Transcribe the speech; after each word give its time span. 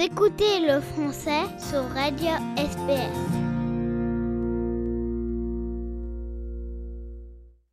Écoutez 0.00 0.60
le 0.60 0.80
français 0.80 1.42
sur 1.58 1.82
Radio 1.88 2.28
SPS. 2.56 3.18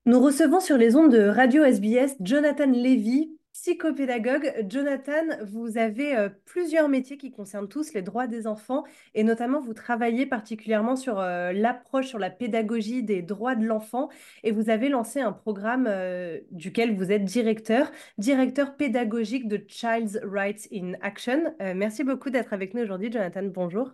Nous 0.07 0.19
recevons 0.19 0.59
sur 0.59 0.75
les 0.75 0.95
ondes 0.95 1.11
de 1.11 1.21
Radio 1.21 1.63
SBS 1.63 2.15
Jonathan 2.21 2.65
Levy, 2.65 3.37
psychopédagogue. 3.55 4.53
Jonathan, 4.67 5.23
vous 5.45 5.77
avez 5.77 6.13
euh, 6.17 6.27
plusieurs 6.43 6.89
métiers 6.89 7.17
qui 7.17 7.31
concernent 7.31 7.69
tous 7.69 7.93
les 7.93 8.01
droits 8.01 8.27
des 8.27 8.47
enfants 8.47 8.83
et 9.13 9.23
notamment 9.23 9.61
vous 9.61 9.73
travaillez 9.73 10.25
particulièrement 10.25 10.97
sur 10.97 11.19
euh, 11.19 11.53
l'approche, 11.53 12.07
sur 12.07 12.19
la 12.19 12.29
pédagogie 12.29 13.01
des 13.01 13.21
droits 13.21 13.55
de 13.55 13.65
l'enfant 13.65 14.09
et 14.43 14.51
vous 14.51 14.69
avez 14.69 14.89
lancé 14.89 15.21
un 15.21 15.31
programme 15.31 15.85
euh, 15.87 16.37
duquel 16.51 16.95
vous 16.97 17.13
êtes 17.13 17.23
directeur, 17.23 17.89
directeur 18.17 18.75
pédagogique 18.75 19.47
de 19.47 19.63
Child's 19.65 20.19
Rights 20.21 20.67
in 20.73 20.93
Action. 21.01 21.55
merci 21.59 22.03
beaucoup 22.03 22.29
d'être 22.29 22.51
avec 22.51 22.73
nous 22.73 22.81
aujourd'hui, 22.81 23.09
Jonathan. 23.09 23.43
Bonjour. 23.43 23.91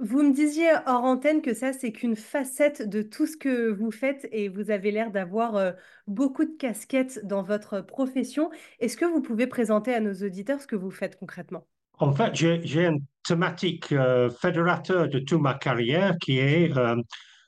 Vous 0.00 0.22
me 0.22 0.32
disiez 0.32 0.70
hors 0.86 1.02
antenne 1.02 1.42
que 1.42 1.54
ça, 1.54 1.72
c'est 1.72 1.90
qu'une 1.90 2.14
facette 2.14 2.88
de 2.88 3.02
tout 3.02 3.26
ce 3.26 3.36
que 3.36 3.68
vous 3.68 3.90
faites 3.90 4.28
et 4.30 4.48
vous 4.48 4.70
avez 4.70 4.92
l'air 4.92 5.10
d'avoir 5.10 5.56
euh, 5.56 5.72
beaucoup 6.06 6.44
de 6.44 6.56
casquettes 6.56 7.20
dans 7.24 7.42
votre 7.42 7.80
profession. 7.80 8.48
Est-ce 8.78 8.96
que 8.96 9.04
vous 9.04 9.20
pouvez 9.20 9.48
présenter 9.48 9.92
à 9.92 9.98
nos 9.98 10.14
auditeurs 10.14 10.60
ce 10.60 10.68
que 10.68 10.76
vous 10.76 10.92
faites 10.92 11.18
concrètement? 11.18 11.66
En 11.98 12.12
fait, 12.12 12.32
j'ai 12.32 12.86
une 12.86 13.00
thématique 13.26 13.90
euh, 13.90 14.30
fédérateur 14.30 15.08
de 15.08 15.18
toute 15.18 15.40
ma 15.40 15.54
carrière 15.54 16.14
qui 16.20 16.38
est 16.38 16.76
euh, 16.76 16.94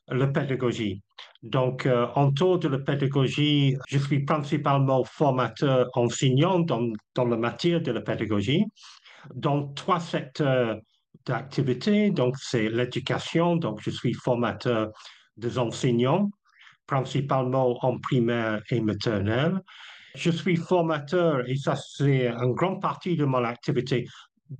la 0.08 0.26
pédagogie. 0.26 1.02
Donc, 1.44 1.88
autour 2.16 2.58
de 2.58 2.68
la 2.68 2.78
pédagogie, 2.80 3.74
je 3.88 3.96
suis 3.96 4.24
principalement 4.24 5.04
formateur 5.04 5.88
enseignant 5.94 6.58
dans, 6.58 6.92
dans 7.14 7.24
la 7.24 7.36
matière 7.38 7.80
de 7.80 7.92
la 7.92 8.02
pédagogie 8.02 8.66
dans 9.34 9.68
trois 9.68 10.00
secteurs 10.00 10.78
d'activité. 11.26 12.10
Donc, 12.10 12.36
c'est 12.38 12.68
l'éducation. 12.68 13.56
Donc, 13.56 13.80
je 13.82 13.90
suis 13.90 14.12
formateur 14.14 14.90
des 15.36 15.58
enseignants, 15.58 16.30
principalement 16.86 17.78
en 17.84 17.98
primaire 17.98 18.62
et 18.70 18.80
maternelle. 18.80 19.60
Je 20.16 20.30
suis 20.30 20.56
formateur, 20.56 21.48
et 21.48 21.56
ça, 21.56 21.76
c'est 21.76 22.28
une 22.28 22.52
grande 22.54 22.80
partie 22.80 23.16
de 23.16 23.24
mon 23.24 23.44
activité 23.44 24.06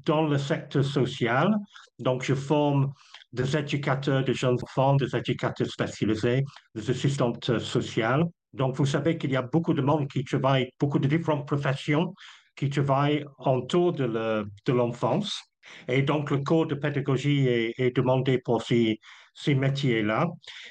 dans 0.05 0.27
le 0.27 0.39
secteur 0.39 0.85
social. 0.85 1.53
Donc, 1.99 2.23
je 2.23 2.35
forme 2.35 2.93
des 3.33 3.57
éducateurs 3.57 4.25
de 4.25 4.33
jeunes 4.33 4.59
enfants, 4.63 4.95
des 4.95 5.15
éducateurs 5.17 5.67
spécialisés, 5.67 6.45
des 6.75 6.91
assistantes 6.91 7.59
sociales. 7.59 8.25
Donc, 8.53 8.77
vous 8.77 8.87
savez 8.87 9.19
qu'il 9.19 9.33
y 9.33 9.37
a 9.37 9.43
beaucoup 9.43 9.75
de 9.75 9.83
monde 9.83 10.07
qui 10.09 10.25
travaille, 10.25 10.71
beaucoup 10.79 11.01
de 11.01 11.09
différentes 11.09 11.47
professions 11.47 12.15
qui 12.55 12.69
travaillent 12.71 13.25
autour 13.39 13.93
de 13.93 14.73
l'enfance. 14.73 15.50
Et 15.89 16.03
donc, 16.03 16.31
le 16.31 16.39
cours 16.39 16.67
de 16.67 16.75
pédagogie 16.75 17.47
est, 17.49 17.97
demandé 17.97 18.39
pour 18.39 18.63
ces, 18.63 19.01
ces 19.35 19.55
métiers-là. 19.55 20.27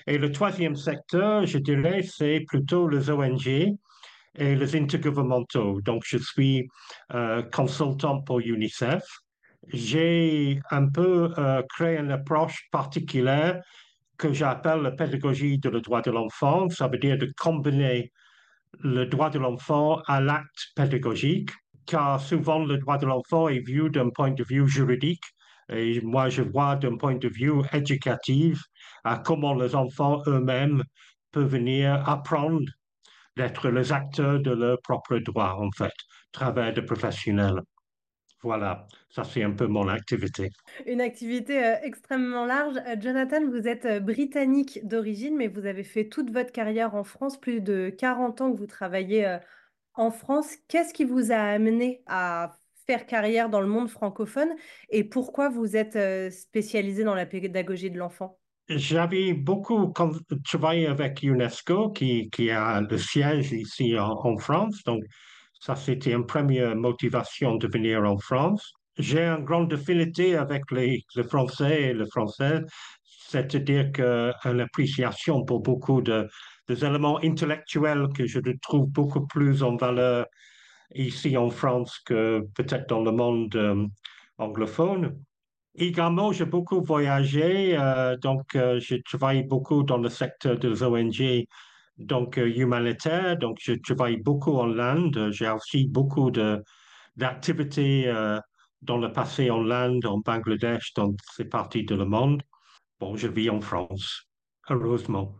Et 0.07 0.17
le 0.17 0.31
troisième 0.31 0.75
secteur, 0.75 1.45
je 1.45 1.57
dirais, 1.57 2.03
c'est 2.03 2.41
plutôt 2.47 2.87
les 2.87 3.09
ONG 3.09 3.47
et 3.47 4.55
les 4.55 4.75
intergouvernementaux. 4.75 5.81
Donc, 5.81 6.03
je 6.05 6.17
suis 6.17 6.67
euh, 7.13 7.41
consultant 7.43 8.21
pour 8.21 8.39
UNICEF. 8.39 9.03
J'ai 9.67 10.59
un 10.71 10.87
peu 10.87 11.31
euh, 11.37 11.61
créé 11.69 11.97
une 11.97 12.11
approche 12.11 12.67
particulière 12.71 13.61
que 14.17 14.33
j'appelle 14.33 14.81
la 14.81 14.91
pédagogie 14.91 15.57
de 15.59 15.69
le 15.69 15.81
droit 15.81 16.01
de 16.01 16.11
l'enfant. 16.11 16.69
Ça 16.69 16.87
veut 16.87 16.97
dire 16.97 17.17
de 17.17 17.31
combiner 17.37 18.11
le 18.79 19.05
droit 19.05 19.29
de 19.29 19.39
l'enfant 19.39 20.01
à 20.07 20.21
l'acte 20.21 20.71
pédagogique 20.75 21.51
car 21.89 22.21
souvent 22.21 22.63
le 22.63 22.77
droit 22.77 22.99
de 22.99 23.07
l'enfant 23.07 23.47
est 23.47 23.65
vu 23.65 23.89
d'un 23.89 24.09
point 24.09 24.29
de 24.29 24.43
vue 24.43 24.67
juridique. 24.67 25.23
Et 25.71 25.99
moi, 26.01 26.29
je 26.29 26.43
vois 26.43 26.75
d'un 26.75 26.97
point 26.97 27.15
de 27.15 27.27
vue 27.27 27.51
éducatif 27.73 28.61
à 29.03 29.17
comment 29.17 29.55
les 29.55 29.73
enfants 29.75 30.21
eux-mêmes 30.27 30.83
peuvent 31.31 31.51
venir 31.51 32.07
apprendre 32.07 32.69
d'être 33.35 33.69
les 33.69 33.91
acteurs 33.91 34.39
de 34.39 34.51
leur 34.51 34.79
propre 34.83 35.17
droit, 35.17 35.57
en 35.59 35.71
fait, 35.71 35.93
travers 36.31 36.73
des 36.73 36.83
professionnels. 36.83 37.61
Voilà, 38.41 38.87
ça 39.09 39.23
c'est 39.25 39.43
un 39.43 39.51
peu 39.51 39.67
mon 39.67 39.89
activité. 39.89 40.49
Une 40.85 41.01
activité 41.01 41.61
euh, 41.61 41.75
extrêmement 41.83 42.45
large. 42.45 42.77
Euh, 42.87 42.95
Jonathan, 42.99 43.45
vous 43.49 43.67
êtes 43.67 43.85
euh, 43.85 43.99
britannique 43.99 44.79
d'origine, 44.87 45.35
mais 45.35 45.47
vous 45.47 45.65
avez 45.65 45.83
fait 45.83 46.07
toute 46.07 46.31
votre 46.31 46.53
carrière 46.53 46.95
en 46.95 47.03
France, 47.03 47.39
plus 47.39 47.59
de 47.59 47.89
40 47.89 48.41
ans 48.41 48.53
que 48.53 48.57
vous 48.57 48.67
travaillez 48.67 49.39
en 49.99 50.11
France, 50.11 50.55
qu'est-ce 50.69 50.93
qui 50.93 51.03
vous 51.03 51.33
a 51.33 51.35
amené 51.35 52.01
à 52.07 52.53
faire 52.87 53.05
carrière 53.05 53.49
dans 53.49 53.59
le 53.59 53.67
monde 53.67 53.89
francophone 53.89 54.49
et 54.89 55.03
pourquoi 55.03 55.49
vous 55.49 55.75
êtes 55.75 55.97
euh, 55.97 56.29
spécialisé 56.31 57.03
dans 57.03 57.15
la 57.15 57.25
pédagogie 57.25 57.91
de 57.91 57.97
l'enfant? 57.97 58.39
J'avais 58.69 59.33
beaucoup 59.33 59.93
travaillé 60.45 60.87
avec 60.87 61.21
UNESCO 61.21 61.89
qui, 61.89 62.29
a 62.49 62.81
le 62.81 62.97
siège 62.97 63.51
ici 63.51 63.97
en, 63.99 64.37
France. 64.37 64.83
Donc, 64.85 65.03
ça, 65.59 65.75
c'était 65.75 66.13
une 66.13 66.25
première 66.25 66.75
motivation 66.75 67.55
de 67.55 67.67
venir 67.67 68.01
en 68.03 68.17
France. 68.19 68.71
J'ai 68.97 69.25
une 69.25 69.43
grande 69.43 69.73
affinité 69.73 70.35
avec 70.35 70.63
les, 70.71 71.03
Français 71.27 71.81
et 71.81 71.93
les 71.93 72.05
Français, 72.05 72.61
c'est-à-dire 73.03 73.91
qu'une 73.91 74.59
appréciation 74.61 75.43
pour 75.43 75.61
beaucoup 75.61 76.01
de, 76.01 76.27
des 76.69 76.85
éléments 76.85 77.19
intellectuels 77.23 78.07
que 78.15 78.27
je 78.27 78.39
trouve 78.61 78.87
beaucoup 78.87 79.25
plus 79.25 79.63
en 79.63 79.75
valeur 79.75 80.27
ici 80.93 81.35
en 81.35 81.49
France 81.49 81.99
que 82.05 82.47
peut-être 82.55 82.87
dans 82.87 83.03
le 83.03 83.11
monde 83.11 83.55
euh, 83.55 83.87
anglophone. 84.37 85.19
Également, 85.75 86.31
j'ai 86.31 86.45
beaucoup 86.45 86.81
voyagé, 86.81 87.77
euh, 87.77 88.15
donc 88.17 88.55
euh, 88.55 88.79
je 88.79 88.95
travaille 88.95 89.43
beaucoup 89.43 89.83
dans 89.83 89.97
le 89.97 90.09
secteur 90.09 90.57
des 90.59 90.83
ONG, 90.83 91.45
donc 91.97 92.37
humanitaire, 92.37 93.37
donc 93.37 93.57
je 93.61 93.73
travaille 93.73 94.17
beaucoup 94.17 94.57
en 94.57 94.77
Inde. 94.79 95.29
J'ai 95.31 95.49
aussi 95.49 95.87
beaucoup 95.87 96.31
d'activités 97.17 98.09
dans 98.81 98.97
le 98.97 99.11
passé 99.11 99.49
en 99.49 99.69
Inde, 99.69 100.05
en 100.05 100.19
Bangladesh, 100.19 100.93
dans 100.93 101.13
ces 101.35 101.45
parties 101.45 101.83
le 101.83 102.05
monde. 102.05 102.41
Bon, 102.99 103.17
je 103.17 103.27
vis 103.27 103.49
en 103.49 103.59
France, 103.59 104.29
heureusement. 104.69 105.35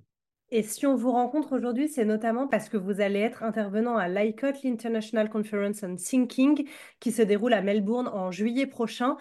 Et 0.51 0.63
si 0.63 0.87
on 0.87 0.95
vous 0.95 1.11
rencontre 1.11 1.55
aujourd'hui, 1.55 1.87
c'est 1.87 2.05
notamment 2.05 2.47
parce 2.47 2.69
que 2.69 2.77
vous 2.77 3.01
allez 3.01 3.19
être 3.19 3.43
intervenant 3.43 3.97
à 3.97 4.07
l'ICOT, 4.07 4.53
l'International 4.63 5.29
Conference 5.29 5.83
on 5.83 5.95
Thinking, 5.95 6.67
qui 6.99 7.11
se 7.11 7.21
déroule 7.21 7.53
à 7.53 7.61
Melbourne 7.61 8.07
en 8.07 8.31
juillet 8.31 8.65
prochain. 8.65 9.15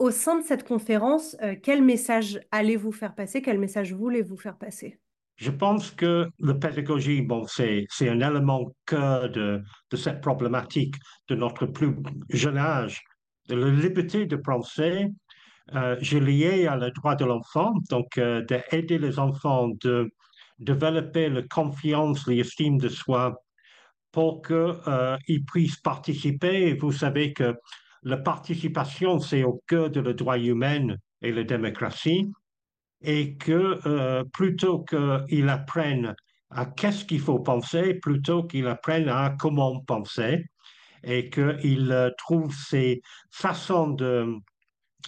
Au 0.00 0.10
sein 0.10 0.40
de 0.40 0.44
cette 0.44 0.66
conférence, 0.66 1.36
euh, 1.42 1.54
quel 1.62 1.82
message 1.82 2.40
allez-vous 2.50 2.90
faire 2.90 3.14
passer? 3.14 3.40
Quel 3.40 3.60
message 3.60 3.92
voulez-vous 3.92 4.36
faire 4.36 4.58
passer? 4.58 4.98
Je 5.36 5.52
pense 5.52 5.92
que 5.92 6.26
la 6.40 6.54
pédagogie, 6.54 7.22
bon, 7.22 7.46
c'est, 7.46 7.86
un 8.00 8.20
élément 8.20 8.72
cœur 8.86 9.30
de, 9.30 9.62
de 9.90 9.96
cette 9.96 10.20
problématique 10.20 10.96
de 11.28 11.36
notre 11.36 11.66
plus 11.66 11.94
jeune 12.30 12.58
âge, 12.58 13.00
de 13.48 13.54
la 13.54 13.70
liberté 13.70 14.26
de 14.26 14.36
penser. 14.36 15.06
Euh, 15.74 15.96
je 16.00 16.18
lié 16.18 16.66
à 16.66 16.76
le 16.76 16.90
droit 16.90 17.14
de 17.14 17.24
l'enfant, 17.24 17.72
donc 17.88 18.18
euh, 18.18 18.42
d'aider 18.42 18.98
les 18.98 19.18
enfants 19.18 19.68
de 19.80 20.10
développer 20.58 21.28
la 21.28 21.42
confiance, 21.42 22.26
l'estime 22.26 22.78
de 22.78 22.88
soi 22.88 23.42
pour 24.12 24.42
qu'ils 24.42 24.74
euh, 24.86 25.16
puissent 25.46 25.80
participer. 25.80 26.74
Vous 26.74 26.92
savez 26.92 27.32
que 27.32 27.54
la 28.04 28.18
participation, 28.18 29.18
c'est 29.18 29.44
au 29.44 29.62
cœur 29.66 29.90
de 29.90 30.00
le 30.00 30.14
droit 30.14 30.38
humain 30.38 30.94
et 31.22 31.32
la 31.32 31.42
démocratie, 31.42 32.30
et 33.00 33.36
que 33.36 33.80
euh, 33.86 34.24
plutôt 34.32 34.84
qu'ils 34.84 35.48
apprennent 35.48 36.14
à 36.50 36.66
qu'est-ce 36.66 37.04
qu'il 37.04 37.20
faut 37.20 37.40
penser, 37.40 37.94
plutôt 37.94 38.44
qu'ils 38.44 38.66
apprennent 38.66 39.08
à 39.08 39.34
comment 39.38 39.80
penser, 39.80 40.44
et 41.02 41.30
qu'ils 41.30 41.90
euh, 41.90 42.10
trouvent 42.18 42.54
ces 42.54 43.02
façons 43.30 43.88
de 43.88 44.34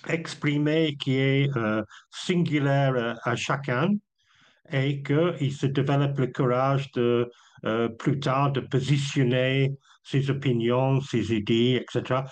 exprimer 0.08 0.96
qui 0.96 1.16
est 1.16 1.56
euh, 1.56 1.82
singulière 2.10 3.19
à 3.22 3.34
chacun 3.34 3.88
et 4.72 5.02
qu'il 5.02 5.52
se 5.52 5.66
développe 5.66 6.18
le 6.18 6.26
courage 6.28 6.90
de 6.92 7.30
euh, 7.64 7.88
plus 7.88 8.20
tard 8.20 8.52
de 8.52 8.60
positionner 8.60 9.72
ses 10.02 10.30
opinions, 10.30 11.00
ses 11.00 11.34
idées, 11.34 11.82
etc. 11.82 12.22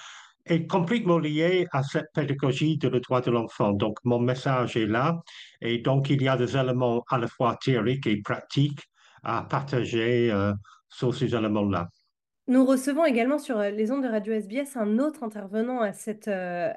est 0.47 0.67
complètement 0.67 1.19
lié 1.19 1.67
à 1.73 1.83
cette 1.83 2.13
pédagogie 2.15 2.77
de 2.79 2.89
le 2.89 3.01
droit 3.01 3.21
de 3.21 3.31
l'enfant. 3.31 3.73
Donc, 3.73 3.99
mon 4.05 4.21
message 4.21 4.77
est 4.77 4.87
là. 4.87 5.23
Et 5.61 5.79
donc, 5.79 6.11
il 6.11 6.23
y 6.23 6.29
a 6.29 6.37
des 6.37 6.57
éléments 6.57 7.03
à 7.11 7.19
la 7.19 7.27
fois 7.27 7.57
théoriques 7.63 8.07
et 8.07 8.21
pratiques 8.21 8.83
à 9.23 9.43
partager 9.43 10.31
euh, 10.31 10.53
sur 10.89 11.15
ces 11.15 11.35
éléments-là. 11.35 11.89
Nous 12.47 12.67
recevons 12.67 13.07
également 13.07 13.39
sur 13.39 13.59
euh, 13.59 13.71
les 13.71 13.91
ondes 13.91 14.03
de 14.03 14.09
Radio 14.09 14.35
SBS 14.35 14.77
un 14.77 14.99
autre 14.99 15.23
intervenant 15.23 15.81
à 15.81 15.95
cette, 15.95 16.29
euh, 16.29 16.75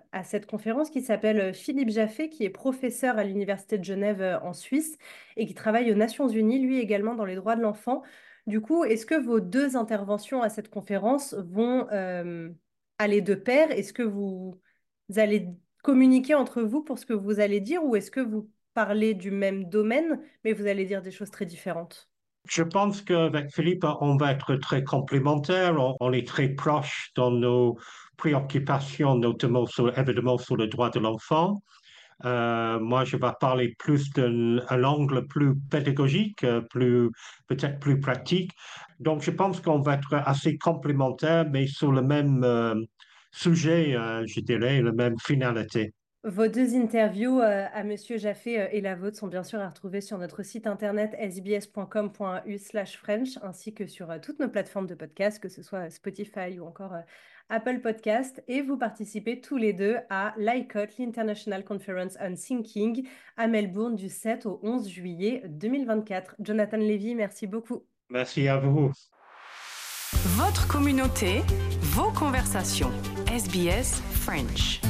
conférence 0.47 0.89
qui 0.89 1.01
s'appelle 1.01 1.39
euh, 1.41 1.53
Philippe 1.53 1.89
Jaffé, 1.89 2.29
qui 2.29 2.45
est 2.45 2.49
professeur 2.49 3.17
à 3.17 3.25
l'Université 3.25 3.77
de 3.77 3.83
Genève 3.83 4.39
en 4.43 4.53
Suisse 4.53 4.97
et 5.35 5.45
qui 5.45 5.53
travaille 5.53 5.91
aux 5.91 5.95
Nations 5.95 6.29
Unies, 6.29 6.59
lui 6.59 6.79
également 6.79 7.15
dans 7.15 7.25
les 7.25 7.35
droits 7.35 7.57
de 7.57 7.61
l'enfant. 7.61 8.01
Du 8.45 8.61
coup, 8.61 8.85
est-ce 8.85 9.05
que 9.05 9.15
vos 9.15 9.41
deux 9.41 9.75
interventions 9.75 10.41
à 10.41 10.47
cette 10.47 10.69
conférence 10.69 11.33
vont 11.33 11.87
aller 12.97 13.21
de 13.21 13.35
pair? 13.35 13.69
Est-ce 13.71 13.91
que 13.93 14.03
vous 14.03 14.57
allez 15.17 15.49
communiquer 15.83 16.33
entre 16.35 16.61
vous 16.61 16.81
pour 16.81 16.97
ce 16.97 17.05
que 17.05 17.13
vous 17.13 17.39
allez 17.41 17.59
dire 17.59 17.83
ou 17.83 17.95
est-ce 17.97 18.11
que 18.11 18.21
vous 18.21 18.49
parlez 18.73 19.13
du 19.15 19.31
même 19.31 19.65
domaine, 19.65 20.21
mais 20.45 20.53
vous 20.53 20.67
allez 20.67 20.85
dire 20.85 21.01
des 21.01 21.11
choses 21.11 21.31
très 21.31 21.45
différentes? 21.45 22.09
Je 22.49 22.63
pense 22.63 23.01
qu'avec 23.01 23.53
Philippe, 23.53 23.85
on 24.01 24.15
va 24.15 24.31
être 24.31 24.55
très 24.55 24.83
complémentaires, 24.83 25.75
on, 25.99 26.13
est 26.13 26.27
très 26.27 26.49
proches 26.49 27.11
dans 27.15 27.31
nos 27.31 27.77
préoccupations, 28.15 29.15
notamment 29.15 29.65
sur, 29.65 29.97
évidemment 29.97 30.37
sur 30.37 30.55
le 30.55 30.67
droit 30.67 30.89
de 30.89 30.99
l'enfant. 30.99 31.61
Euh, 32.25 32.79
moi, 32.79 33.05
je 33.05 33.17
vais 33.17 33.27
parler 33.39 33.75
plus 33.77 34.11
d'un 34.11 34.83
angle 34.83 35.27
plus 35.27 35.55
pédagogique, 35.69 36.45
plus 36.69 37.11
peut-être 37.47 37.79
plus 37.79 37.99
pratique. 37.99 38.51
Donc, 38.99 39.21
je 39.21 39.31
pense 39.31 39.61
qu'on 39.61 39.81
va 39.81 39.95
être 39.95 40.15
assez 40.25 40.57
complémentaires, 40.57 41.45
mais 41.51 41.67
sur 41.67 41.91
le 41.91 42.01
même 42.01 42.43
euh, 42.43 42.75
sujet, 43.31 43.95
euh, 43.95 44.25
je 44.25 44.39
dirais, 44.39 44.81
la 44.81 44.93
même 44.93 45.15
finalité. 45.19 45.93
Vos 46.27 46.47
deux 46.49 46.75
interviews 46.75 47.39
euh, 47.39 47.65
à 47.73 47.85
Monsieur 47.85 48.17
Jaffé 48.17 48.59
euh, 48.59 48.67
et 48.73 48.81
la 48.81 48.95
vôtre 48.95 49.15
sont 49.15 49.27
bien 49.27 49.43
sûr 49.43 49.61
à 49.61 49.69
retrouver 49.69 50.01
sur 50.01 50.17
notre 50.17 50.43
site 50.43 50.67
internet 50.67 51.15
sbs.com.u/french 51.17 53.39
ainsi 53.43 53.73
que 53.73 53.87
sur 53.87 54.09
toutes 54.19 54.41
nos 54.41 54.49
plateformes 54.49 54.87
de 54.87 54.95
podcast, 54.95 55.41
que 55.41 55.47
ce 55.47 55.63
soit 55.63 55.89
Spotify 55.89 56.59
ou 56.59 56.65
encore 56.65 56.93
Apple 57.47 57.79
Podcast. 57.79 58.43
Et 58.49 58.61
vous 58.61 58.75
participez 58.75 59.39
tous 59.39 59.55
les 59.55 59.71
deux 59.71 59.95
à 60.09 60.33
l'ICOT, 60.37 60.99
l'International 60.99 61.63
Conference 61.63 62.17
on 62.19 62.33
Thinking, 62.33 63.07
à 63.37 63.47
Melbourne 63.47 63.95
du 63.95 64.09
7 64.09 64.47
au 64.47 64.59
11 64.63 64.89
juillet 64.89 65.43
2024. 65.47 66.35
Jonathan 66.41 66.75
Levy, 66.75 67.15
merci 67.15 67.47
beaucoup. 67.47 67.83
Merci 68.09 68.49
à 68.49 68.57
vous. 68.57 68.91
Votre 70.35 70.67
communauté, 70.67 71.41
vos 71.79 72.11
conversations. 72.11 72.91
SBS 73.31 74.01
French. 74.11 74.81